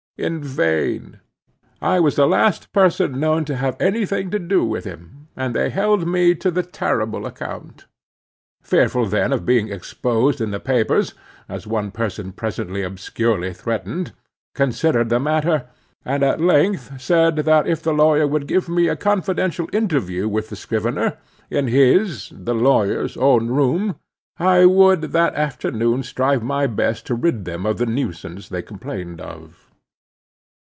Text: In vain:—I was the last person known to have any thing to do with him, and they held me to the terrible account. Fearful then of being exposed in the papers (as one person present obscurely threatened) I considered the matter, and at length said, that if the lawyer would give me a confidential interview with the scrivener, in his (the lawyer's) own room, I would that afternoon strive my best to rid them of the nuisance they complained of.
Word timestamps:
In 0.17 0.43
vain:—I 0.43 1.99
was 1.99 2.15
the 2.15 2.27
last 2.27 2.71
person 2.71 3.19
known 3.19 3.43
to 3.45 3.55
have 3.55 3.75
any 3.81 4.05
thing 4.05 4.29
to 4.29 4.37
do 4.37 4.63
with 4.63 4.85
him, 4.85 5.29
and 5.35 5.55
they 5.55 5.71
held 5.71 6.07
me 6.07 6.35
to 6.35 6.51
the 6.51 6.61
terrible 6.61 7.25
account. 7.25 7.87
Fearful 8.61 9.07
then 9.07 9.33
of 9.33 9.47
being 9.47 9.69
exposed 9.69 10.39
in 10.39 10.51
the 10.51 10.59
papers 10.59 11.15
(as 11.49 11.65
one 11.65 11.89
person 11.89 12.33
present 12.33 12.77
obscurely 12.77 13.51
threatened) 13.51 14.09
I 14.09 14.13
considered 14.53 15.09
the 15.09 15.19
matter, 15.19 15.65
and 16.05 16.21
at 16.21 16.39
length 16.39 17.01
said, 17.01 17.37
that 17.37 17.65
if 17.65 17.81
the 17.81 17.93
lawyer 17.93 18.27
would 18.27 18.45
give 18.45 18.69
me 18.69 18.89
a 18.89 18.95
confidential 18.95 19.69
interview 19.73 20.27
with 20.27 20.49
the 20.49 20.55
scrivener, 20.55 21.17
in 21.49 21.67
his 21.67 22.29
(the 22.31 22.53
lawyer's) 22.53 23.17
own 23.17 23.47
room, 23.47 23.95
I 24.37 24.67
would 24.67 25.01
that 25.13 25.33
afternoon 25.33 26.03
strive 26.03 26.43
my 26.43 26.67
best 26.67 27.07
to 27.07 27.15
rid 27.15 27.45
them 27.45 27.65
of 27.65 27.79
the 27.79 27.87
nuisance 27.87 28.49
they 28.49 28.61
complained 28.61 29.19
of. 29.19 29.57